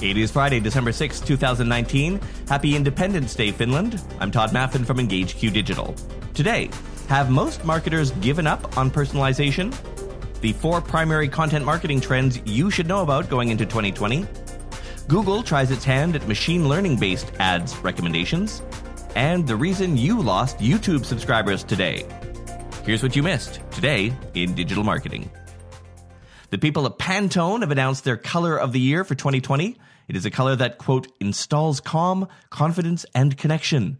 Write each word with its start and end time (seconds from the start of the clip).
It 0.00 0.16
is 0.16 0.30
Friday, 0.30 0.60
December 0.60 0.92
6, 0.92 1.18
2019. 1.18 2.20
Happy 2.46 2.76
Independence 2.76 3.34
Day, 3.34 3.50
Finland. 3.50 4.00
I'm 4.20 4.30
Todd 4.30 4.50
Maffin 4.50 4.86
from 4.86 4.98
EngageQ 4.98 5.52
Digital. 5.52 5.92
Today, 6.34 6.70
have 7.08 7.30
most 7.30 7.64
marketers 7.64 8.12
given 8.12 8.46
up 8.46 8.78
on 8.78 8.92
personalization? 8.92 9.74
The 10.40 10.52
four 10.52 10.80
primary 10.80 11.26
content 11.26 11.64
marketing 11.64 12.00
trends 12.00 12.40
you 12.44 12.70
should 12.70 12.86
know 12.86 13.02
about 13.02 13.28
going 13.28 13.48
into 13.48 13.66
2020. 13.66 14.24
Google 15.08 15.42
tries 15.42 15.72
its 15.72 15.84
hand 15.84 16.14
at 16.14 16.28
machine 16.28 16.68
learning 16.68 16.98
based 16.98 17.32
ads 17.40 17.76
recommendations. 17.78 18.62
And 19.16 19.48
the 19.48 19.56
reason 19.56 19.96
you 19.96 20.22
lost 20.22 20.58
YouTube 20.58 21.04
subscribers 21.04 21.64
today. 21.64 22.06
Here's 22.84 23.02
what 23.02 23.16
you 23.16 23.24
missed 23.24 23.60
today 23.72 24.12
in 24.34 24.54
digital 24.54 24.84
marketing. 24.84 25.28
The 26.50 26.56
people 26.58 26.86
at 26.86 26.98
Pantone 26.98 27.60
have 27.60 27.70
announced 27.70 28.04
their 28.04 28.16
color 28.16 28.56
of 28.56 28.72
the 28.72 28.80
year 28.80 29.04
for 29.04 29.14
2020. 29.14 29.76
It 30.08 30.16
is 30.16 30.24
a 30.24 30.30
color 30.30 30.56
that, 30.56 30.78
quote, 30.78 31.06
installs 31.20 31.78
calm, 31.80 32.26
confidence, 32.48 33.04
and 33.14 33.36
connection. 33.36 33.98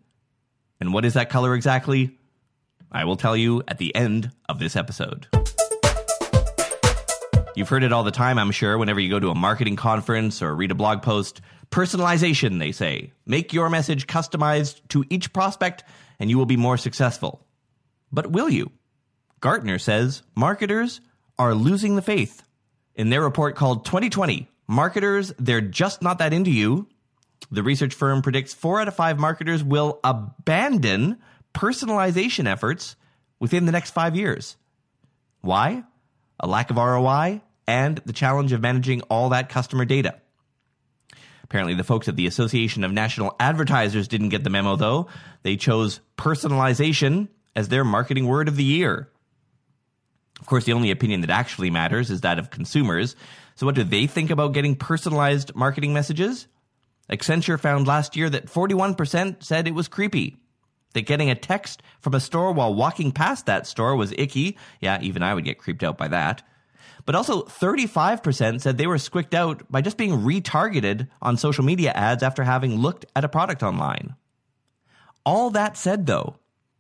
And 0.81 0.95
what 0.95 1.05
is 1.05 1.13
that 1.13 1.29
color 1.29 1.55
exactly? 1.55 2.17
I 2.91 3.05
will 3.05 3.17
tell 3.17 3.37
you 3.37 3.63
at 3.69 3.77
the 3.77 3.95
end 3.95 4.31
of 4.49 4.59
this 4.59 4.77
episode. 4.77 5.27
You've 7.55 7.69
heard 7.69 7.85
it 7.85 7.93
all 7.93 8.05
the 8.05 8.11
time, 8.11 8.39
I'm 8.39 8.51
sure, 8.51 8.79
whenever 8.79 9.01
you 9.01 9.11
go 9.11 9.21
to 9.21 9.29
a 9.29 9.35
marketing 9.35 9.77
conference 9.77 10.41
or 10.41 10.55
read 10.55 10.71
a 10.71 10.75
blog 10.75 11.03
post. 11.03 11.43
Personalization, 11.71 12.61
they 12.61 12.73
say. 12.73 13.13
Make 13.27 13.53
your 13.53 13.69
message 13.69 14.07
customized 14.07 14.81
to 14.89 15.05
each 15.11 15.35
prospect 15.35 15.85
and 16.19 16.31
you 16.31 16.39
will 16.39 16.47
be 16.47 16.57
more 16.57 16.79
successful. 16.79 17.45
But 18.11 18.31
will 18.31 18.49
you? 18.49 18.73
Gartner 19.41 19.79
says 19.79 20.23
marketers 20.35 21.03
are 21.39 21.55
losing 21.55 21.95
the 21.95 22.03
faith. 22.03 22.43
In 22.99 23.11
their 23.11 23.23
report 23.23 23.55
called 23.55 23.85
2020, 23.85 24.49
Marketers, 24.67 25.33
They're 25.39 25.61
Just 25.61 26.03
Not 26.03 26.19
That 26.19 26.33
Into 26.33 26.51
You, 26.51 26.89
the 27.49 27.63
research 27.63 27.95
firm 27.95 28.23
predicts 28.23 28.53
four 28.53 28.81
out 28.81 28.89
of 28.89 28.97
five 28.97 29.21
marketers 29.21 29.63
will 29.63 30.01
abandon 30.03 31.19
personalization 31.55 32.47
efforts 32.47 32.97
within 33.39 33.67
the 33.67 33.73
next 33.73 33.93
five 33.93 34.17
years. 34.17 34.57
Why? 35.43 35.85
A 36.41 36.49
lack 36.49 36.71
of 36.71 36.77
ROI 36.77 37.41
and 37.69 37.99
the 37.99 38.13
challenge 38.13 38.51
of 38.51 38.63
managing 38.63 39.03
all 39.03 39.29
that 39.29 39.49
customer 39.49 39.85
data. 39.85 40.17
Apparently, 41.45 41.75
the 41.75 41.85
folks 41.85 42.09
at 42.09 42.17
the 42.17 42.27
Association 42.27 42.83
of 42.83 42.91
National 42.91 43.37
Advertisers 43.39 44.09
didn't 44.09 44.31
get 44.31 44.43
the 44.43 44.51
memo, 44.51 44.75
though. 44.75 45.07
They 45.45 45.57
chose 45.57 46.01
personalization 46.17 47.29
as 47.55 47.69
their 47.69 47.85
marketing 47.85 48.27
word 48.27 48.49
of 48.49 48.57
the 48.57 48.65
year. 48.65 49.09
Of 50.41 50.47
course, 50.47 50.65
the 50.65 50.73
only 50.73 50.91
opinion 50.91 51.21
that 51.23 51.31
actually 51.31 51.71
matters 51.71 52.11
is 52.11 52.21
that 52.21 52.39
of 52.39 52.51
consumers. 52.51 53.17
So, 53.55 53.67
what 53.67 53.75
do 53.75 53.85
they 53.85 54.07
think 54.07 54.31
about 54.31 54.53
getting 54.53 54.77
personalized 54.77 55.55
marketing 55.55 55.93
messages? 55.93 56.47
Accenture 57.11 57.59
found 57.59 57.87
last 57.87 58.17
year 58.17 58.29
that 58.31 58.47
41% 58.47 59.43
said 59.43 59.67
it 59.67 59.75
was 59.75 59.89
creepy. 59.89 60.37
That 60.93 61.03
getting 61.03 61.31
a 61.31 61.35
text 61.35 61.83
from 62.01 62.15
a 62.15 62.21
store 62.21 62.53
while 62.53 62.75
walking 62.75 63.13
past 63.13 63.47
that 63.47 63.67
store 63.67 63.97
was 63.97 64.15
icky. 64.17 64.57
Yeah, 64.81 64.99
even 65.03 65.23
I 65.23 65.35
would 65.35 65.45
get 65.45 65.59
creeped 65.59 65.83
out 65.83 65.99
by 65.99 66.09
that. 66.09 66.43
But 67.05 67.15
also, 67.15 67.43
35% 67.43 68.61
said 68.61 68.77
they 68.77 68.87
were 68.87 68.99
squicked 68.99 69.35
out 69.35 69.63
by 69.71 69.81
just 69.81 69.97
being 69.97 70.13
retargeted 70.13 71.09
on 71.23 71.37
social 71.37 71.65
media 71.65 71.93
ads 71.93 72.23
after 72.23 72.45
having 72.45 72.77
looked 72.77 73.07
at 73.17 73.25
a 73.25 73.29
product 73.29 73.63
online. 73.63 74.15
All 75.25 75.51
that 75.51 75.77
said, 75.77 76.07
though, 76.07 76.37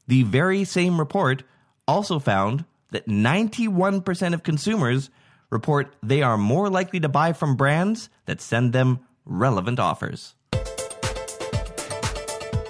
the 0.07 0.23
very 0.25 0.65
same 0.65 0.99
report 0.99 1.45
also 1.87 2.19
found 2.19 2.65
that 2.91 3.07
91% 3.07 4.35
of 4.35 4.43
consumers 4.43 5.11
report 5.51 5.95
they 6.03 6.23
are 6.23 6.37
more 6.37 6.69
likely 6.69 7.01
to 7.01 7.09
buy 7.09 7.33
from 7.33 7.57
brands 7.57 8.11
that 8.27 8.41
send 8.41 8.73
them 8.73 9.01
relevant 9.25 9.79
offers. 9.79 10.35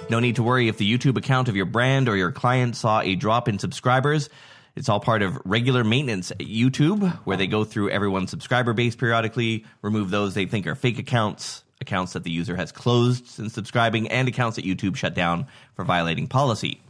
No 0.09 0.19
need 0.19 0.37
to 0.37 0.43
worry 0.43 0.67
if 0.67 0.77
the 0.77 0.91
YouTube 0.91 1.17
account 1.17 1.49
of 1.49 1.55
your 1.55 1.65
brand 1.65 2.09
or 2.09 2.17
your 2.17 2.31
client 2.31 2.75
saw 2.75 3.01
a 3.01 3.15
drop 3.15 3.47
in 3.47 3.59
subscribers. 3.59 4.29
It's 4.75 4.89
all 4.89 4.99
part 4.99 5.21
of 5.21 5.37
regular 5.45 5.83
maintenance 5.83 6.31
at 6.31 6.39
YouTube, 6.39 7.13
where 7.25 7.37
they 7.37 7.47
go 7.47 7.63
through 7.63 7.91
everyone's 7.91 8.31
subscriber 8.31 8.73
base 8.73 8.95
periodically, 8.95 9.65
remove 9.81 10.09
those 10.09 10.33
they 10.33 10.45
think 10.45 10.65
are 10.65 10.73
fake 10.73 10.97
accounts, 10.97 11.63
accounts 11.79 12.13
that 12.13 12.23
the 12.23 12.31
user 12.31 12.55
has 12.55 12.71
closed 12.71 13.27
since 13.27 13.53
subscribing, 13.53 14.07
and 14.07 14.27
accounts 14.27 14.55
that 14.55 14.65
YouTube 14.65 14.95
shut 14.95 15.13
down 15.13 15.45
for 15.75 15.85
violating 15.85 16.27
policy. 16.27 16.81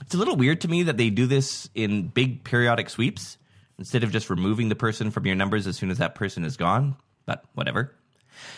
It's 0.00 0.14
a 0.14 0.18
little 0.18 0.36
weird 0.36 0.60
to 0.62 0.68
me 0.68 0.84
that 0.84 0.96
they 0.96 1.10
do 1.10 1.26
this 1.26 1.68
in 1.74 2.08
big 2.08 2.44
periodic 2.44 2.90
sweeps 2.90 3.36
instead 3.78 4.04
of 4.04 4.12
just 4.12 4.30
removing 4.30 4.68
the 4.68 4.76
person 4.76 5.10
from 5.10 5.26
your 5.26 5.36
numbers 5.36 5.66
as 5.66 5.76
soon 5.76 5.90
as 5.90 5.98
that 5.98 6.14
person 6.14 6.44
is 6.44 6.56
gone, 6.56 6.96
but 7.26 7.44
whatever. 7.54 7.94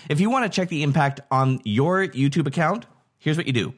If 0.09 0.21
you 0.21 0.31
want 0.31 0.45
to 0.45 0.55
check 0.55 0.69
the 0.69 0.83
impact 0.83 1.21
on 1.31 1.61
your 1.65 2.07
YouTube 2.07 2.47
account, 2.47 2.87
here's 3.19 3.37
what 3.37 3.47
you 3.47 3.53
do 3.53 3.75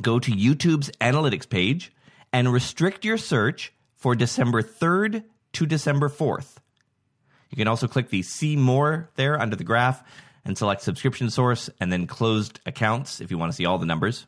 go 0.00 0.18
to 0.18 0.30
YouTube's 0.30 0.90
analytics 1.00 1.48
page 1.48 1.92
and 2.32 2.52
restrict 2.52 3.04
your 3.04 3.18
search 3.18 3.72
for 3.94 4.14
December 4.14 4.62
3rd 4.62 5.24
to 5.52 5.66
December 5.66 6.08
4th. 6.08 6.56
You 7.50 7.56
can 7.56 7.68
also 7.68 7.86
click 7.86 8.08
the 8.08 8.22
See 8.22 8.56
More 8.56 9.10
there 9.16 9.38
under 9.38 9.56
the 9.56 9.64
graph 9.64 10.02
and 10.44 10.56
select 10.56 10.80
subscription 10.82 11.28
source 11.28 11.68
and 11.78 11.92
then 11.92 12.06
closed 12.06 12.60
accounts 12.64 13.20
if 13.20 13.30
you 13.30 13.36
want 13.36 13.52
to 13.52 13.56
see 13.56 13.66
all 13.66 13.78
the 13.78 13.86
numbers. 13.86 14.26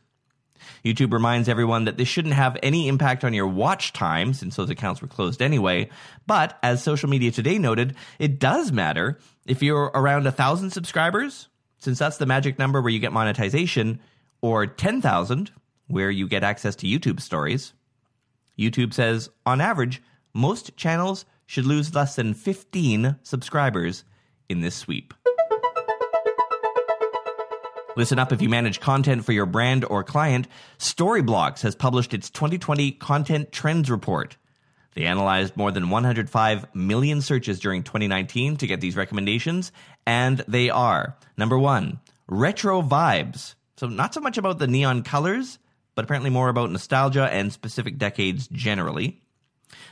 YouTube 0.83 1.13
reminds 1.13 1.49
everyone 1.49 1.85
that 1.85 1.97
this 1.97 2.07
shouldn't 2.07 2.33
have 2.33 2.57
any 2.63 2.87
impact 2.87 3.23
on 3.23 3.33
your 3.33 3.47
watch 3.47 3.93
time 3.93 4.33
since 4.33 4.55
those 4.55 4.69
accounts 4.69 5.01
were 5.01 5.07
closed 5.07 5.41
anyway. 5.41 5.89
But 6.27 6.57
as 6.63 6.83
Social 6.83 7.09
Media 7.09 7.31
Today 7.31 7.57
noted, 7.57 7.95
it 8.19 8.39
does 8.39 8.71
matter 8.71 9.19
if 9.45 9.61
you're 9.61 9.91
around 9.93 10.27
a 10.27 10.31
thousand 10.31 10.71
subscribers, 10.71 11.47
since 11.77 11.99
that's 11.99 12.17
the 12.17 12.25
magic 12.25 12.57
number 12.57 12.81
where 12.81 12.91
you 12.91 12.99
get 12.99 13.13
monetization, 13.13 13.99
or 14.41 14.65
10,000, 14.67 15.51
where 15.87 16.11
you 16.11 16.27
get 16.27 16.43
access 16.43 16.75
to 16.77 16.87
YouTube 16.87 17.19
stories. 17.19 17.73
YouTube 18.57 18.93
says, 18.93 19.29
on 19.45 19.61
average, 19.61 20.01
most 20.33 20.75
channels 20.77 21.25
should 21.45 21.65
lose 21.65 21.93
less 21.93 22.15
than 22.15 22.33
15 22.33 23.17
subscribers 23.23 24.03
in 24.49 24.61
this 24.61 24.75
sweep. 24.75 25.13
Listen 27.97 28.19
up 28.19 28.33
if 28.33 28.41
you 28.41 28.49
manage 28.49 28.81
content 28.81 29.23
for 29.23 29.31
your 29.31 29.45
brand 29.45 29.85
or 29.85 30.03
client. 30.03 30.47
Storyblocks 30.77 31.61
has 31.61 31.75
published 31.75 32.13
its 32.13 32.29
2020 32.29 32.91
Content 32.91 33.53
Trends 33.53 33.89
Report. 33.89 34.35
They 34.95 35.05
analyzed 35.05 35.55
more 35.55 35.71
than 35.71 35.89
105 35.89 36.75
million 36.75 37.21
searches 37.21 37.59
during 37.59 37.83
2019 37.83 38.57
to 38.57 38.67
get 38.67 38.81
these 38.81 38.97
recommendations, 38.97 39.71
and 40.05 40.39
they 40.47 40.69
are 40.69 41.15
number 41.37 41.57
one, 41.57 41.99
retro 42.27 42.81
vibes. 42.81 43.55
So, 43.77 43.87
not 43.87 44.13
so 44.13 44.19
much 44.19 44.37
about 44.37 44.59
the 44.59 44.67
neon 44.67 45.03
colors, 45.03 45.59
but 45.95 46.03
apparently 46.03 46.29
more 46.29 46.49
about 46.49 46.71
nostalgia 46.71 47.29
and 47.31 47.51
specific 47.51 47.97
decades 47.97 48.47
generally. 48.49 49.21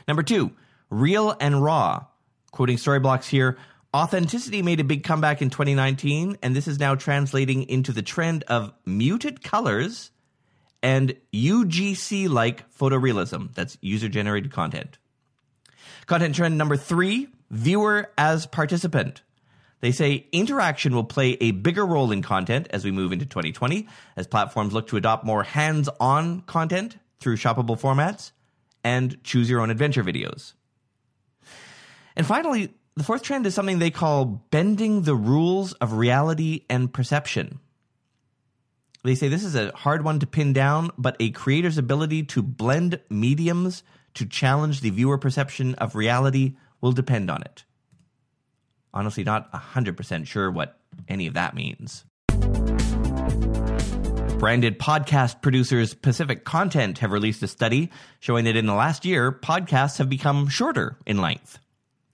Number 0.06 0.22
two, 0.22 0.52
real 0.90 1.36
and 1.40 1.62
raw. 1.62 2.04
Quoting 2.50 2.76
Storyblocks 2.76 3.28
here, 3.28 3.58
Authenticity 3.94 4.60
made 4.60 4.80
a 4.80 4.84
big 4.84 5.04
comeback 5.04 5.40
in 5.40 5.50
2019, 5.50 6.38
and 6.42 6.56
this 6.56 6.66
is 6.66 6.80
now 6.80 6.96
translating 6.96 7.62
into 7.68 7.92
the 7.92 8.02
trend 8.02 8.42
of 8.48 8.72
muted 8.84 9.44
colors 9.44 10.10
and 10.82 11.14
UGC 11.32 12.28
like 12.28 12.68
photorealism. 12.76 13.54
That's 13.54 13.78
user 13.80 14.08
generated 14.08 14.50
content. 14.50 14.98
Content 16.06 16.34
trend 16.34 16.58
number 16.58 16.76
three 16.76 17.28
viewer 17.50 18.10
as 18.18 18.46
participant. 18.46 19.22
They 19.78 19.92
say 19.92 20.26
interaction 20.32 20.92
will 20.92 21.04
play 21.04 21.36
a 21.40 21.52
bigger 21.52 21.86
role 21.86 22.10
in 22.10 22.20
content 22.20 22.66
as 22.70 22.84
we 22.84 22.90
move 22.90 23.12
into 23.12 23.26
2020, 23.26 23.86
as 24.16 24.26
platforms 24.26 24.72
look 24.72 24.88
to 24.88 24.96
adopt 24.96 25.24
more 25.24 25.44
hands 25.44 25.88
on 26.00 26.40
content 26.40 26.96
through 27.20 27.36
shoppable 27.36 27.80
formats 27.80 28.32
and 28.82 29.22
choose 29.22 29.48
your 29.48 29.60
own 29.60 29.70
adventure 29.70 30.02
videos. 30.02 30.54
And 32.16 32.26
finally, 32.26 32.74
the 32.96 33.02
fourth 33.02 33.22
trend 33.22 33.44
is 33.46 33.54
something 33.54 33.78
they 33.78 33.90
call 33.90 34.24
bending 34.50 35.02
the 35.02 35.16
rules 35.16 35.72
of 35.74 35.94
reality 35.94 36.64
and 36.70 36.92
perception. 36.92 37.58
They 39.02 39.16
say 39.16 39.28
this 39.28 39.44
is 39.44 39.56
a 39.56 39.72
hard 39.74 40.04
one 40.04 40.20
to 40.20 40.26
pin 40.26 40.52
down, 40.52 40.90
but 40.96 41.16
a 41.18 41.30
creator's 41.32 41.76
ability 41.76 42.22
to 42.24 42.42
blend 42.42 43.00
mediums 43.10 43.82
to 44.14 44.24
challenge 44.24 44.80
the 44.80 44.90
viewer 44.90 45.18
perception 45.18 45.74
of 45.74 45.96
reality 45.96 46.56
will 46.80 46.92
depend 46.92 47.30
on 47.30 47.42
it. 47.42 47.64
Honestly, 48.94 49.24
not 49.24 49.52
100% 49.52 50.26
sure 50.26 50.50
what 50.50 50.78
any 51.08 51.26
of 51.26 51.34
that 51.34 51.54
means. 51.54 52.04
Branded 54.38 54.78
podcast 54.78 55.42
producers 55.42 55.94
Pacific 55.94 56.44
Content 56.44 56.98
have 56.98 57.10
released 57.10 57.42
a 57.42 57.48
study 57.48 57.90
showing 58.20 58.44
that 58.44 58.56
in 58.56 58.66
the 58.66 58.74
last 58.74 59.04
year, 59.04 59.32
podcasts 59.32 59.98
have 59.98 60.08
become 60.08 60.48
shorter 60.48 60.96
in 61.06 61.18
length. 61.18 61.58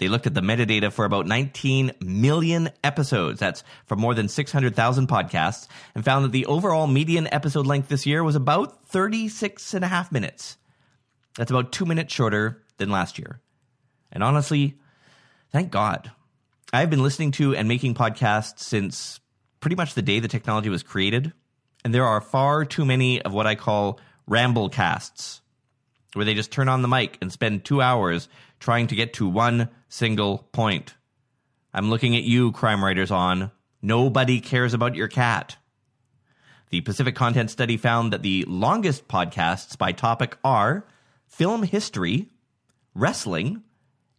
They 0.00 0.08
looked 0.08 0.26
at 0.26 0.32
the 0.32 0.40
metadata 0.40 0.90
for 0.90 1.04
about 1.04 1.26
19 1.26 1.92
million 2.00 2.70
episodes. 2.82 3.38
That's 3.38 3.62
for 3.84 3.96
more 3.96 4.14
than 4.14 4.28
600,000 4.28 5.06
podcasts 5.06 5.68
and 5.94 6.02
found 6.02 6.24
that 6.24 6.32
the 6.32 6.46
overall 6.46 6.86
median 6.86 7.28
episode 7.30 7.66
length 7.66 7.88
this 7.88 8.06
year 8.06 8.24
was 8.24 8.34
about 8.34 8.88
36 8.88 9.74
and 9.74 9.84
a 9.84 9.88
half 9.88 10.10
minutes. 10.10 10.56
That's 11.36 11.50
about 11.50 11.70
two 11.70 11.84
minutes 11.84 12.14
shorter 12.14 12.62
than 12.78 12.88
last 12.88 13.18
year. 13.18 13.42
And 14.10 14.24
honestly, 14.24 14.78
thank 15.52 15.70
God. 15.70 16.10
I've 16.72 16.88
been 16.88 17.02
listening 17.02 17.32
to 17.32 17.54
and 17.54 17.68
making 17.68 17.94
podcasts 17.94 18.60
since 18.60 19.20
pretty 19.60 19.76
much 19.76 19.92
the 19.92 20.02
day 20.02 20.18
the 20.18 20.28
technology 20.28 20.70
was 20.70 20.82
created, 20.82 21.34
and 21.84 21.94
there 21.94 22.06
are 22.06 22.22
far 22.22 22.64
too 22.64 22.86
many 22.86 23.20
of 23.20 23.34
what 23.34 23.46
I 23.46 23.54
call 23.54 24.00
ramble 24.26 24.70
casts, 24.70 25.42
where 26.14 26.24
they 26.24 26.32
just 26.32 26.50
turn 26.50 26.70
on 26.70 26.80
the 26.80 26.88
mic 26.88 27.18
and 27.20 27.30
spend 27.30 27.66
two 27.66 27.82
hours 27.82 28.30
trying 28.60 28.86
to 28.86 28.94
get 28.94 29.12
to 29.14 29.28
one 29.28 29.68
single 29.90 30.48
point. 30.52 30.94
I'm 31.74 31.90
looking 31.90 32.16
at 32.16 32.22
you, 32.22 32.52
crime 32.52 32.82
writers 32.82 33.10
on. 33.10 33.50
Nobody 33.82 34.40
cares 34.40 34.72
about 34.72 34.94
your 34.94 35.08
cat. 35.08 35.56
The 36.70 36.80
Pacific 36.80 37.14
Content 37.14 37.50
Study 37.50 37.76
found 37.76 38.12
that 38.12 38.22
the 38.22 38.44
longest 38.46 39.08
podcasts 39.08 39.76
by 39.76 39.92
topic 39.92 40.38
are 40.44 40.86
film 41.26 41.64
history, 41.64 42.30
wrestling, 42.94 43.62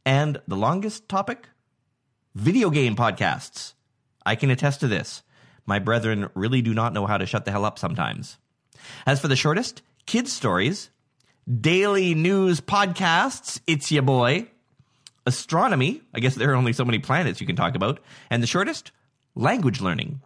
and 0.05 0.41
the 0.47 0.57
longest 0.57 1.07
topic? 1.07 1.47
Video 2.35 2.69
game 2.69 2.95
podcasts. 2.95 3.73
I 4.25 4.35
can 4.35 4.51
attest 4.51 4.81
to 4.81 4.87
this. 4.87 5.23
My 5.65 5.79
brethren 5.79 6.29
really 6.33 6.61
do 6.61 6.73
not 6.73 6.93
know 6.93 7.05
how 7.05 7.17
to 7.17 7.25
shut 7.25 7.45
the 7.45 7.51
hell 7.51 7.65
up 7.65 7.79
sometimes. 7.79 8.37
As 9.05 9.21
for 9.21 9.29
the 9.29 9.35
shortest, 9.35 9.81
kids' 10.05 10.33
stories, 10.33 10.89
daily 11.49 12.13
news 12.15 12.59
podcasts, 12.59 13.61
it's 13.67 13.91
ya 13.91 14.01
boy, 14.01 14.50
astronomy, 15.25 16.01
I 16.13 16.19
guess 16.19 16.35
there 16.35 16.51
are 16.51 16.55
only 16.55 16.73
so 16.73 16.85
many 16.85 16.99
planets 16.99 17.41
you 17.41 17.47
can 17.47 17.55
talk 17.55 17.75
about, 17.75 17.99
and 18.29 18.41
the 18.41 18.47
shortest, 18.47 18.91
language 19.35 19.81
learning. 19.81 20.21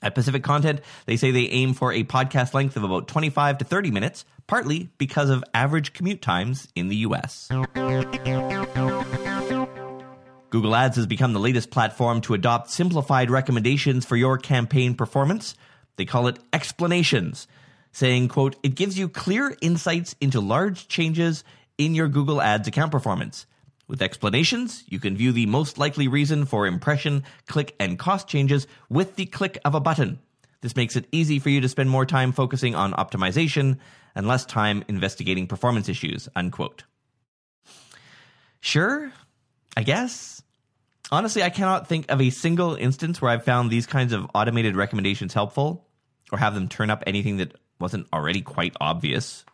At 0.00 0.14
Pacific 0.14 0.44
Content, 0.44 0.80
they 1.06 1.16
say 1.16 1.30
they 1.30 1.48
aim 1.48 1.74
for 1.74 1.92
a 1.92 2.04
podcast 2.04 2.54
length 2.54 2.76
of 2.76 2.84
about 2.84 3.08
25 3.08 3.58
to 3.58 3.64
30 3.64 3.90
minutes, 3.90 4.24
partly 4.46 4.90
because 4.96 5.28
of 5.28 5.42
average 5.52 5.92
commute 5.92 6.22
times 6.22 6.68
in 6.76 6.88
the 6.88 6.96
US. 6.96 7.48
Google 10.50 10.74
Ads 10.74 10.96
has 10.96 11.06
become 11.06 11.32
the 11.32 11.40
latest 11.40 11.70
platform 11.70 12.20
to 12.22 12.34
adopt 12.34 12.70
simplified 12.70 13.30
recommendations 13.30 14.06
for 14.06 14.16
your 14.16 14.38
campaign 14.38 14.94
performance. 14.94 15.54
They 15.96 16.04
call 16.04 16.28
it 16.28 16.38
explanations, 16.52 17.48
saying, 17.92 18.28
quote, 18.28 18.56
it 18.62 18.74
gives 18.74 18.98
you 18.98 19.08
clear 19.08 19.56
insights 19.60 20.14
into 20.20 20.40
large 20.40 20.88
changes 20.88 21.44
in 21.76 21.94
your 21.94 22.08
Google 22.08 22.40
Ads 22.40 22.68
account 22.68 22.92
performance. 22.92 23.46
With 23.88 24.02
explanations, 24.02 24.84
you 24.86 25.00
can 25.00 25.16
view 25.16 25.32
the 25.32 25.46
most 25.46 25.78
likely 25.78 26.08
reason 26.08 26.44
for 26.44 26.66
impression, 26.66 27.24
click, 27.46 27.74
and 27.80 27.98
cost 27.98 28.28
changes 28.28 28.66
with 28.90 29.16
the 29.16 29.24
click 29.24 29.58
of 29.64 29.74
a 29.74 29.80
button. 29.80 30.18
This 30.60 30.76
makes 30.76 30.94
it 30.94 31.08
easy 31.10 31.38
for 31.38 31.48
you 31.48 31.62
to 31.62 31.68
spend 31.68 31.88
more 31.88 32.04
time 32.04 32.32
focusing 32.32 32.74
on 32.74 32.92
optimization 32.92 33.78
and 34.14 34.28
less 34.28 34.44
time 34.44 34.84
investigating 34.88 35.46
performance 35.46 35.88
issues, 35.88 36.28
unquote. 36.36 36.84
Sure, 38.60 39.10
I 39.74 39.84
guess. 39.84 40.42
Honestly, 41.10 41.42
I 41.42 41.48
cannot 41.48 41.88
think 41.88 42.10
of 42.10 42.20
a 42.20 42.28
single 42.28 42.74
instance 42.74 43.22
where 43.22 43.30
I've 43.30 43.44
found 43.44 43.70
these 43.70 43.86
kinds 43.86 44.12
of 44.12 44.28
automated 44.34 44.76
recommendations 44.76 45.32
helpful 45.32 45.86
or 46.30 46.38
have 46.38 46.54
them 46.54 46.68
turn 46.68 46.90
up 46.90 47.04
anything 47.06 47.38
that 47.38 47.54
wasn't 47.80 48.06
already 48.12 48.42
quite 48.42 48.76
obvious. 48.80 49.46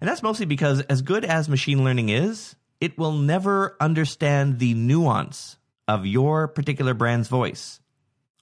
And 0.00 0.08
that's 0.08 0.22
mostly 0.22 0.46
because, 0.46 0.82
as 0.82 1.02
good 1.02 1.24
as 1.24 1.48
machine 1.48 1.82
learning 1.82 2.10
is, 2.10 2.54
it 2.80 2.98
will 2.98 3.12
never 3.12 3.76
understand 3.80 4.58
the 4.58 4.74
nuance 4.74 5.56
of 5.86 6.06
your 6.06 6.48
particular 6.48 6.94
brand's 6.94 7.28
voice 7.28 7.80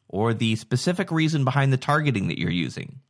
or 0.08 0.34
the 0.34 0.56
specific 0.56 1.10
reason 1.10 1.44
behind 1.44 1.72
the 1.72 1.76
targeting 1.76 2.28
that 2.28 2.38
you're 2.38 2.50
using. 2.50 3.00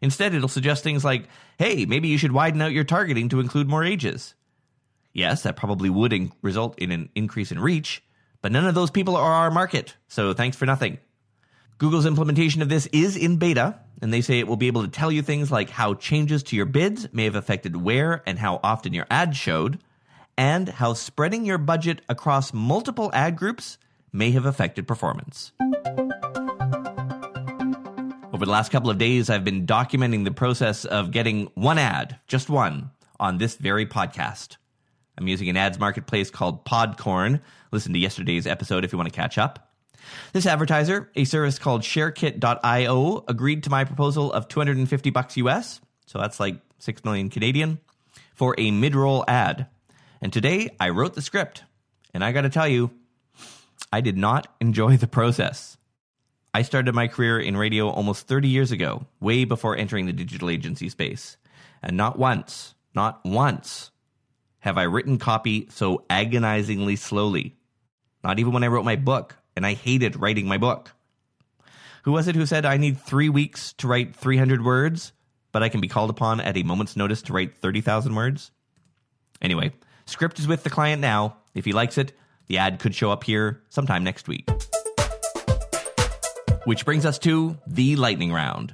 Instead, 0.00 0.34
it'll 0.34 0.48
suggest 0.48 0.82
things 0.82 1.04
like, 1.04 1.28
hey, 1.58 1.86
maybe 1.86 2.08
you 2.08 2.18
should 2.18 2.32
widen 2.32 2.60
out 2.60 2.72
your 2.72 2.84
targeting 2.84 3.28
to 3.28 3.40
include 3.40 3.68
more 3.68 3.84
ages. 3.84 4.34
Yes, 5.12 5.42
that 5.42 5.56
probably 5.56 5.88
would 5.88 6.12
in- 6.12 6.32
result 6.42 6.78
in 6.78 6.90
an 6.90 7.08
increase 7.14 7.52
in 7.52 7.58
reach, 7.58 8.02
but 8.42 8.52
none 8.52 8.66
of 8.66 8.74
those 8.74 8.90
people 8.90 9.16
are 9.16 9.32
our 9.32 9.50
market, 9.50 9.96
so 10.08 10.34
thanks 10.34 10.56
for 10.56 10.66
nothing. 10.66 10.98
Google's 11.78 12.06
implementation 12.06 12.62
of 12.62 12.68
this 12.68 12.86
is 12.86 13.16
in 13.16 13.36
beta, 13.36 13.78
and 14.02 14.12
they 14.12 14.20
say 14.20 14.38
it 14.38 14.48
will 14.48 14.56
be 14.56 14.66
able 14.66 14.82
to 14.82 14.88
tell 14.88 15.10
you 15.10 15.22
things 15.22 15.50
like 15.50 15.70
how 15.70 15.94
changes 15.94 16.42
to 16.44 16.56
your 16.56 16.66
bids 16.66 17.08
may 17.12 17.24
have 17.24 17.36
affected 17.36 17.76
where 17.76 18.22
and 18.26 18.38
how 18.38 18.60
often 18.62 18.92
your 18.92 19.06
ad 19.10 19.36
showed, 19.36 19.78
and 20.36 20.68
how 20.68 20.94
spreading 20.94 21.44
your 21.44 21.58
budget 21.58 22.02
across 22.08 22.52
multiple 22.52 23.10
ad 23.12 23.36
groups 23.36 23.78
may 24.12 24.30
have 24.30 24.46
affected 24.46 24.86
performance. 24.86 25.52
Over 28.32 28.46
the 28.46 28.50
last 28.50 28.72
couple 28.72 28.90
of 28.90 28.98
days, 28.98 29.30
I've 29.30 29.44
been 29.44 29.66
documenting 29.66 30.24
the 30.24 30.32
process 30.32 30.84
of 30.84 31.10
getting 31.12 31.50
one 31.54 31.78
ad, 31.78 32.18
just 32.26 32.50
one, 32.50 32.90
on 33.20 33.38
this 33.38 33.56
very 33.56 33.86
podcast. 33.86 34.56
I'm 35.16 35.28
using 35.28 35.48
an 35.48 35.56
ads 35.56 35.78
marketplace 35.78 36.30
called 36.30 36.64
Podcorn. 36.64 37.40
Listen 37.70 37.92
to 37.92 37.98
yesterday's 37.98 38.46
episode 38.46 38.84
if 38.84 38.92
you 38.92 38.98
want 38.98 39.12
to 39.12 39.16
catch 39.16 39.38
up. 39.38 39.70
This 40.32 40.46
advertiser, 40.46 41.10
a 41.14 41.24
service 41.24 41.58
called 41.58 41.82
sharekit.io, 41.82 43.24
agreed 43.28 43.62
to 43.62 43.70
my 43.70 43.84
proposal 43.84 44.32
of 44.32 44.48
250 44.48 45.10
bucks 45.10 45.36
US, 45.36 45.80
so 46.06 46.18
that's 46.18 46.40
like 46.40 46.56
6 46.78 47.04
million 47.04 47.30
Canadian, 47.30 47.78
for 48.34 48.54
a 48.58 48.70
mid-roll 48.70 49.24
ad. 49.28 49.68
And 50.24 50.32
today 50.32 50.70
I 50.80 50.88
wrote 50.88 51.12
the 51.12 51.20
script, 51.20 51.64
and 52.14 52.24
I 52.24 52.32
got 52.32 52.40
to 52.40 52.48
tell 52.48 52.66
you, 52.66 52.90
I 53.92 54.00
did 54.00 54.16
not 54.16 54.46
enjoy 54.58 54.96
the 54.96 55.06
process. 55.06 55.76
I 56.54 56.62
started 56.62 56.94
my 56.94 57.08
career 57.08 57.38
in 57.38 57.58
radio 57.58 57.90
almost 57.90 58.26
30 58.26 58.48
years 58.48 58.72
ago, 58.72 59.04
way 59.20 59.44
before 59.44 59.76
entering 59.76 60.06
the 60.06 60.14
digital 60.14 60.48
agency 60.48 60.88
space. 60.88 61.36
And 61.82 61.98
not 61.98 62.18
once, 62.18 62.74
not 62.94 63.20
once 63.22 63.90
have 64.60 64.78
I 64.78 64.84
written 64.84 65.18
copy 65.18 65.68
so 65.68 66.06
agonizingly 66.08 66.96
slowly. 66.96 67.54
Not 68.22 68.38
even 68.38 68.54
when 68.54 68.64
I 68.64 68.68
wrote 68.68 68.86
my 68.86 68.96
book, 68.96 69.36
and 69.54 69.66
I 69.66 69.74
hated 69.74 70.18
writing 70.18 70.46
my 70.46 70.56
book. 70.56 70.92
Who 72.04 72.12
was 72.12 72.28
it 72.28 72.34
who 72.34 72.46
said 72.46 72.64
I 72.64 72.78
need 72.78 72.98
three 72.98 73.28
weeks 73.28 73.74
to 73.74 73.88
write 73.88 74.16
300 74.16 74.64
words, 74.64 75.12
but 75.52 75.62
I 75.62 75.68
can 75.68 75.82
be 75.82 75.88
called 75.88 76.08
upon 76.08 76.40
at 76.40 76.56
a 76.56 76.62
moment's 76.62 76.96
notice 76.96 77.20
to 77.22 77.34
write 77.34 77.58
30,000 77.58 78.14
words? 78.14 78.52
Anyway, 79.42 79.74
script 80.06 80.38
is 80.38 80.46
with 80.46 80.62
the 80.62 80.70
client 80.70 81.00
now. 81.00 81.36
If 81.54 81.64
he 81.64 81.72
likes 81.72 81.98
it, 81.98 82.12
the 82.46 82.58
ad 82.58 82.78
could 82.78 82.94
show 82.94 83.10
up 83.10 83.24
here 83.24 83.62
sometime 83.68 84.04
next 84.04 84.28
week. 84.28 84.48
Which 86.64 86.84
brings 86.84 87.04
us 87.04 87.18
to 87.20 87.56
the 87.66 87.96
lightning 87.96 88.32
round. 88.32 88.72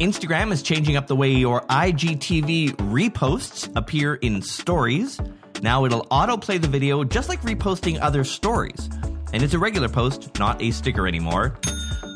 Instagram 0.00 0.52
is 0.52 0.62
changing 0.62 0.96
up 0.96 1.06
the 1.06 1.16
way 1.16 1.30
your 1.30 1.62
IGTV 1.62 2.70
reposts 2.76 3.70
appear 3.76 4.14
in 4.16 4.42
stories. 4.42 5.20
Now 5.62 5.84
it'll 5.84 6.06
autoplay 6.06 6.60
the 6.60 6.68
video 6.68 7.04
just 7.04 7.28
like 7.28 7.40
reposting 7.42 7.98
other 8.00 8.24
stories. 8.24 8.90
And 9.32 9.42
it's 9.42 9.54
a 9.54 9.58
regular 9.58 9.88
post, 9.88 10.38
not 10.38 10.60
a 10.60 10.70
sticker 10.72 11.06
anymore. 11.06 11.56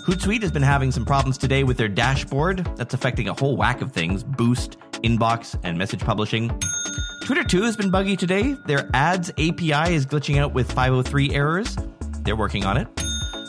Hootsuite 0.07 0.42
has 0.42 0.52
been 0.52 0.62
having 0.62 0.92
some 0.92 1.04
problems 1.04 1.38
today 1.38 1.64
with 1.64 1.76
their 1.76 1.88
dashboard. 1.88 2.69
That's 2.76 2.95
affecting 2.95 3.28
a 3.28 3.35
whole 3.35 3.57
whack 3.57 3.80
of 3.80 3.92
things 3.92 4.23
Boost, 4.23 4.76
Inbox, 5.03 5.59
and 5.62 5.76
message 5.76 6.00
publishing. 6.00 6.50
Twitter 7.23 7.45
too 7.45 7.62
has 7.62 7.76
been 7.76 7.91
buggy 7.91 8.17
today. 8.17 8.55
Their 8.67 8.88
ads 8.95 9.31
API 9.31 9.95
is 9.95 10.07
glitching 10.07 10.38
out 10.38 10.55
with 10.55 10.71
503 10.71 11.35
errors. 11.35 11.76
They're 12.23 12.37
working 12.37 12.65
on 12.65 12.76
it. 12.76 12.88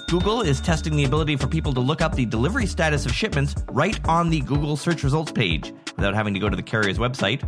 Google 0.07 0.41
is 0.41 0.61
testing 0.61 0.95
the 0.95 1.03
ability 1.03 1.35
for 1.35 1.47
people 1.47 1.73
to 1.73 1.81
look 1.81 2.01
up 2.01 2.15
the 2.15 2.25
delivery 2.25 2.65
status 2.65 3.05
of 3.05 3.13
shipments 3.13 3.53
right 3.71 3.99
on 4.07 4.29
the 4.29 4.39
Google 4.39 4.77
search 4.77 5.03
results 5.03 5.33
page 5.33 5.73
without 5.97 6.15
having 6.15 6.33
to 6.33 6.39
go 6.39 6.49
to 6.49 6.55
the 6.55 6.63
carrier's 6.63 6.97
website. 6.97 7.43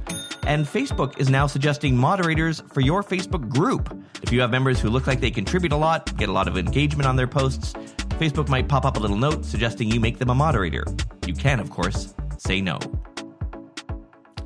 And 0.46 0.66
Facebook 0.66 1.18
is 1.20 1.30
now 1.30 1.48
suggesting 1.48 1.96
moderators 1.96 2.62
for 2.74 2.82
your 2.82 3.02
Facebook 3.02 3.48
group. 3.48 3.98
If 4.22 4.34
you 4.34 4.42
have 4.42 4.52
members 4.52 4.82
who 4.82 4.90
look 4.90 5.08
like 5.08 5.22
they 5.22 5.32
contribute 5.32 5.72
a 5.72 5.78
lot, 5.78 6.16
get 6.18 6.28
a 6.28 6.34
lot 6.34 6.50
of 6.50 6.58
engagement 6.58 7.08
on 7.08 7.16
their 7.16 7.28
posts, 7.28 7.74
Facebook 8.20 8.50
might 8.50 8.68
pop 8.68 8.84
up 8.84 8.98
a 8.98 9.00
little 9.00 9.18
note 9.18 9.46
suggesting 9.46 9.90
you 9.90 10.02
make 10.02 10.20
them 10.20 10.30
a 10.30 10.36
moderator. 10.36 10.84
You 11.26 11.34
can, 11.34 11.62
of 11.62 11.70
course, 11.70 12.14
say 12.38 12.60
no. 12.60 12.78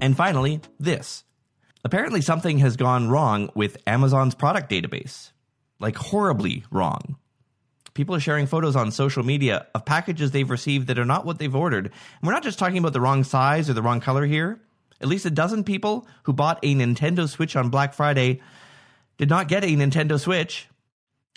And 0.02 0.18
finally, 0.18 0.62
this. 0.80 1.24
Apparently, 1.86 2.22
something 2.22 2.60
has 2.60 2.78
gone 2.78 3.10
wrong 3.10 3.50
with 3.56 3.78
Amazon's 3.88 4.36
product 4.36 4.70
database. 4.70 5.32
Like, 5.80 5.96
horribly 5.96 6.64
wrong. 6.72 7.18
People 7.94 8.16
are 8.16 8.20
sharing 8.20 8.48
photos 8.48 8.76
on 8.76 8.92
social 8.92 9.24
media 9.24 9.68
of 9.76 9.86
packages 9.86 10.32
they've 10.32 10.50
received 10.50 10.88
that 10.88 10.98
are 10.98 11.06
not 11.06 11.26
what 11.26 11.40
they've 11.40 11.56
ordered. 11.56 11.86
And 11.86 11.94
we're 12.24 12.34
not 12.34 12.44
just 12.44 12.58
talking 12.58 12.78
about 12.78 12.94
the 12.94 13.02
wrong 13.02 13.24
size 13.24 13.70
or 13.70 13.74
the 13.74 13.82
wrong 13.82 14.00
color 14.00 14.26
here. 14.26 14.60
At 15.00 15.08
least 15.08 15.26
a 15.26 15.32
dozen 15.32 15.64
people 15.64 16.08
who 16.24 16.34
bought 16.34 16.60
a 16.64 16.74
Nintendo 16.74 17.28
Switch 17.28 17.56
on 17.56 17.70
Black 17.70 17.94
Friday 17.94 18.42
did 19.18 19.30
not 19.30 19.48
get 19.48 19.64
a 19.64 19.68
Nintendo 19.68 20.20
Switch. 20.20 20.68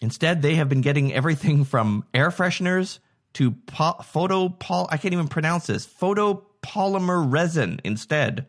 Instead, 0.01 0.41
they 0.41 0.55
have 0.55 0.69
been 0.69 0.81
getting 0.81 1.13
everything 1.13 1.65
from 1.65 2.05
air 2.15 2.31
fresheners 2.31 3.01
to 3.35 3.51
po- 3.51 4.01
photo 4.03 4.49
pol- 4.49 4.89
I 4.91 4.97
can't 4.97 5.13
even 5.13 5.29
pronounce 5.29 5.67
this 5.67 5.85
photopolymer 6.67 7.31
resin 7.31 7.81
instead. 7.85 8.47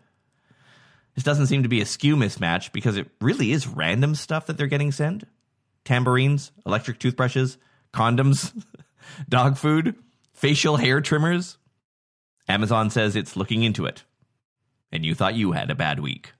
This 1.16 1.24
doesn't 1.24 1.48
seem 1.48 1.64
to 1.64 1.70
be 1.70 1.82
a 1.82 1.86
SKU 1.86 2.16
mismatch 2.16 2.72
because 2.72 2.98
it 2.98 3.10
really 3.22 3.52
is 3.52 3.68
random 3.68 4.14
stuff 4.16 4.46
that 4.48 4.58
they're 4.58 4.68
getting 4.68 4.92
sent. 4.92 5.24
Tambourines, 5.84 6.52
electric 6.66 7.00
toothbrushes, 7.00 7.58
condoms, 7.94 8.54
dog 9.30 9.58
food, 9.58 9.96
facial 10.34 10.78
hair 10.78 11.02
trimmers. 11.02 11.58
Amazon 12.48 12.90
says 12.90 13.16
it's 13.16 13.36
looking 13.36 13.64
into 13.64 13.86
it. 13.86 14.04
And 14.92 15.06
you 15.06 15.16
thought 15.16 15.36
you 15.36 15.54
had 15.54 15.72
a 15.72 15.76
bad 15.76 16.00
week. 16.00 16.34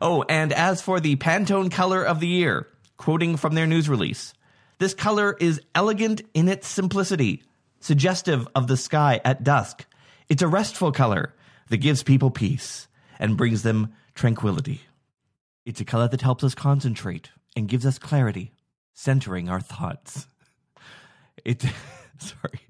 Oh, 0.00 0.24
and 0.28 0.52
as 0.52 0.82
for 0.82 1.00
the 1.00 1.16
Pantone 1.16 1.70
color 1.70 2.02
of 2.02 2.20
the 2.20 2.26
year, 2.26 2.68
quoting 2.96 3.36
from 3.36 3.54
their 3.54 3.66
news 3.66 3.88
release 3.88 4.34
This 4.78 4.92
color 4.92 5.36
is 5.38 5.60
elegant 5.74 6.22
in 6.34 6.48
its 6.48 6.66
simplicity, 6.66 7.42
suggestive 7.80 8.48
of 8.54 8.66
the 8.66 8.76
sky 8.76 9.20
at 9.24 9.44
dusk. 9.44 9.86
It's 10.28 10.42
a 10.42 10.48
restful 10.48 10.92
color 10.92 11.34
that 11.68 11.78
gives 11.78 12.02
people 12.02 12.30
peace 12.30 12.88
and 13.18 13.36
brings 13.36 13.62
them 13.62 13.92
tranquility. 14.14 14.82
It's 15.64 15.80
a 15.80 15.84
color 15.84 16.08
that 16.08 16.22
helps 16.22 16.44
us 16.44 16.54
concentrate 16.54 17.30
and 17.56 17.68
gives 17.68 17.86
us 17.86 17.98
clarity, 17.98 18.52
centering 18.94 19.48
our 19.48 19.60
thoughts. 19.60 20.26
It, 21.44 21.64
sorry, 22.18 22.60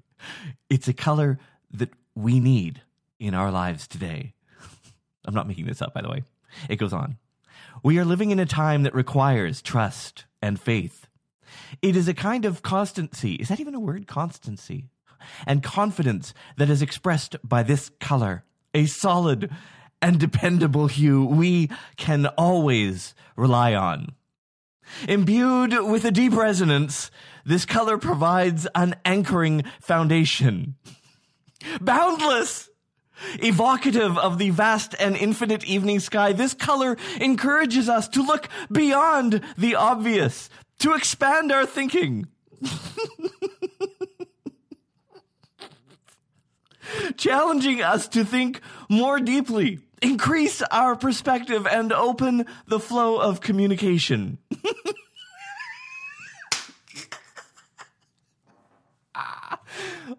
it's 0.69 0.87
a 0.87 0.93
color 0.93 1.39
that 1.71 1.89
we 2.15 2.39
need 2.39 2.81
in 3.19 3.33
our 3.33 3.51
lives 3.51 3.87
today. 3.87 4.33
I'm 5.25 5.33
not 5.33 5.47
making 5.47 5.65
this 5.65 5.81
up, 5.81 5.93
by 5.93 6.01
the 6.01 6.09
way. 6.09 6.23
It 6.69 6.75
goes 6.75 6.93
on. 6.93 7.17
We 7.81 7.97
are 7.97 8.05
living 8.05 8.31
in 8.31 8.39
a 8.39 8.45
time 8.45 8.83
that 8.83 8.93
requires 8.93 9.61
trust 9.61 10.25
and 10.41 10.59
faith. 10.59 11.07
It 11.81 11.95
is 11.95 12.07
a 12.07 12.13
kind 12.13 12.45
of 12.45 12.61
constancy. 12.61 13.33
Is 13.35 13.49
that 13.49 13.59
even 13.59 13.75
a 13.75 13.79
word? 13.79 14.07
Constancy. 14.07 14.89
And 15.45 15.63
confidence 15.63 16.33
that 16.57 16.69
is 16.69 16.81
expressed 16.81 17.35
by 17.43 17.63
this 17.63 17.91
color, 17.99 18.43
a 18.73 18.85
solid 18.85 19.49
and 20.01 20.19
dependable 20.19 20.87
hue 20.87 21.25
we 21.25 21.69
can 21.95 22.25
always 22.37 23.15
rely 23.35 23.73
on. 23.73 24.13
Imbued 25.07 25.73
with 25.89 26.05
a 26.05 26.11
deep 26.11 26.35
resonance, 26.35 27.09
this 27.45 27.65
color 27.65 27.97
provides 27.97 28.67
an 28.75 28.95
anchoring 29.05 29.63
foundation. 29.79 30.75
Boundless! 31.79 32.69
Evocative 33.35 34.17
of 34.17 34.37
the 34.37 34.49
vast 34.49 34.95
and 34.99 35.15
infinite 35.15 35.63
evening 35.63 35.99
sky, 35.99 36.33
this 36.33 36.53
color 36.53 36.97
encourages 37.21 37.87
us 37.87 38.07
to 38.09 38.21
look 38.21 38.49
beyond 38.71 39.41
the 39.57 39.75
obvious, 39.75 40.49
to 40.79 40.93
expand 40.93 41.51
our 41.51 41.65
thinking. 41.65 42.27
Challenging 47.17 47.81
us 47.81 48.07
to 48.09 48.23
think 48.25 48.61
more 48.89 49.19
deeply, 49.19 49.79
increase 50.01 50.61
our 50.63 50.95
perspective, 50.95 51.67
and 51.67 51.91
open 51.91 52.45
the 52.67 52.79
flow 52.79 53.17
of 53.17 53.41
communication. 53.41 54.37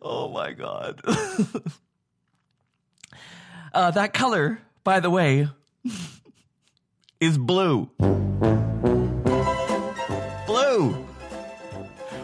oh 0.02 0.28
my 0.28 0.52
God. 0.52 1.00
uh, 3.74 3.90
that 3.90 4.12
color, 4.12 4.60
by 4.82 5.00
the 5.00 5.10
way, 5.10 5.48
is 7.20 7.38
blue. 7.38 7.90
Blue. 10.46 11.06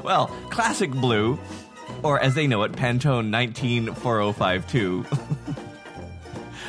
Well, 0.02 0.28
classic 0.50 0.90
blue, 0.90 1.38
or 2.02 2.20
as 2.20 2.34
they 2.34 2.46
know 2.46 2.62
it, 2.62 2.72
Pantone 2.72 3.30
194052. 3.32 5.06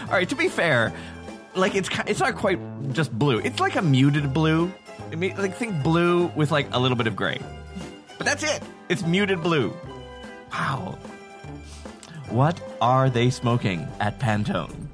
All 0.07 0.11
right, 0.11 0.27
to 0.27 0.35
be 0.35 0.49
fair, 0.49 0.93
like 1.55 1.75
it's 1.75 1.89
it's 2.07 2.19
not 2.19 2.35
quite 2.35 2.59
just 2.93 3.17
blue. 3.17 3.39
It's 3.39 3.59
like 3.59 3.75
a 3.75 3.81
muted 3.81 4.33
blue. 4.33 4.71
I 5.11 5.15
mean, 5.15 5.35
like 5.37 5.55
think 5.55 5.83
blue 5.83 6.27
with 6.35 6.51
like 6.51 6.67
a 6.73 6.79
little 6.79 6.97
bit 6.97 7.07
of 7.07 7.15
gray. 7.15 7.39
But 8.17 8.25
that's 8.25 8.43
it. 8.43 8.61
It's 8.89 9.03
muted 9.03 9.41
blue. 9.41 9.73
Wow. 10.51 10.97
What 12.29 12.61
are 12.79 13.09
they 13.09 13.29
smoking 13.29 13.87
at 13.99 14.19
Pantone? 14.19 14.87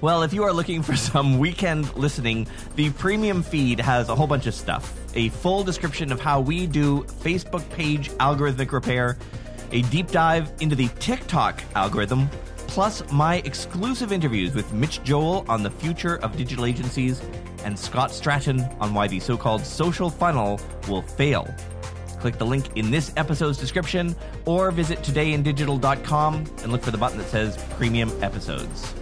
Well, 0.00 0.22
if 0.22 0.32
you 0.32 0.44
are 0.44 0.52
looking 0.52 0.82
for 0.82 0.96
some 1.10 1.38
weekend 1.38 1.94
listening, 1.96 2.46
the 2.74 2.90
premium 2.90 3.42
feed 3.42 3.80
has 3.80 4.08
a 4.08 4.14
whole 4.14 4.26
bunch 4.26 4.46
of 4.46 4.54
stuff. 4.54 4.94
A 5.14 5.28
full 5.30 5.64
description 5.64 6.12
of 6.12 6.20
how 6.20 6.40
we 6.40 6.66
do 6.66 7.02
Facebook 7.04 7.68
page 7.70 8.10
algorithmic 8.12 8.72
repair, 8.72 9.18
a 9.72 9.82
deep 9.82 10.10
dive 10.10 10.52
into 10.60 10.76
the 10.76 10.88
TikTok 11.00 11.62
algorithm, 11.74 12.28
plus 12.68 13.02
my 13.10 13.36
exclusive 13.38 14.12
interviews 14.12 14.54
with 14.54 14.72
Mitch 14.72 15.02
Joel 15.02 15.44
on 15.48 15.62
the 15.62 15.70
future 15.70 16.18
of 16.18 16.36
digital 16.36 16.64
agencies 16.64 17.20
and 17.64 17.76
Scott 17.78 18.10
Stratten 18.10 18.76
on 18.80 18.94
why 18.94 19.08
the 19.08 19.18
so 19.20 19.36
called 19.36 19.64
social 19.66 20.10
funnel 20.10 20.60
will 20.88 21.02
fail. 21.02 21.52
Click 22.20 22.38
the 22.38 22.46
link 22.46 22.76
in 22.76 22.90
this 22.90 23.12
episode's 23.16 23.58
description 23.58 24.14
or 24.44 24.70
visit 24.70 25.00
todayindigital.com 25.00 26.34
and 26.34 26.70
look 26.70 26.82
for 26.82 26.90
the 26.90 26.98
button 26.98 27.18
that 27.18 27.28
says 27.28 27.56
Premium 27.76 28.12
Episodes. 28.22 28.94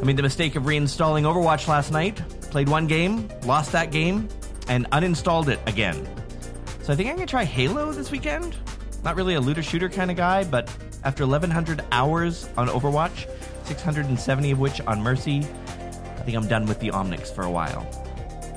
I 0.00 0.04
made 0.04 0.16
the 0.16 0.22
mistake 0.22 0.54
of 0.54 0.64
reinstalling 0.64 1.22
Overwatch 1.22 1.66
last 1.66 1.90
night, 1.90 2.16
played 2.50 2.68
one 2.68 2.86
game, 2.86 3.28
lost 3.44 3.72
that 3.72 3.90
game, 3.90 4.28
and 4.68 4.90
uninstalled 4.90 5.48
it 5.48 5.60
again. 5.66 6.08
So 6.82 6.92
I 6.92 6.96
think 6.96 7.08
I'm 7.08 7.16
to 7.18 7.26
try 7.26 7.44
Halo 7.44 7.92
this 7.92 8.10
weekend. 8.10 8.56
Not 9.02 9.16
really 9.16 9.34
a 9.34 9.40
looter 9.40 9.62
shooter 9.62 9.88
kind 9.88 10.10
of 10.10 10.16
guy, 10.16 10.44
but 10.44 10.68
after 11.04 11.26
1,100 11.26 11.84
hours 11.92 12.48
on 12.56 12.68
Overwatch, 12.68 13.28
670 13.64 14.50
of 14.50 14.58
which 14.58 14.80
on 14.82 15.00
Mercy, 15.00 15.38
I 15.38 16.22
think 16.22 16.36
I'm 16.36 16.48
done 16.48 16.66
with 16.66 16.80
the 16.80 16.88
Omnics 16.88 17.34
for 17.34 17.42
a 17.42 17.50
while. 17.50 17.86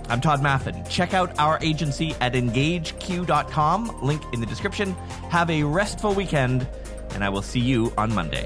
I'm 0.10 0.22
Todd 0.22 0.42
Maffin. 0.42 0.90
Check 0.90 1.14
out 1.14 1.38
our 1.38 1.60
agency 1.62 2.16
at 2.22 2.34
engageq.com, 2.34 4.00
link 4.02 4.22
in 4.32 4.40
the 4.40 4.46
description. 4.46 4.94
Have 5.30 5.50
a 5.50 5.64
restful 5.64 6.14
weekend, 6.14 6.66
and 7.12 7.26
I 7.26 7.30
will 7.30 7.42
see 7.42 7.60
you 7.60 7.94
on 7.98 8.14
Monday. 8.14 8.46